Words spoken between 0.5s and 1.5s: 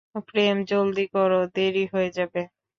জলদি করো,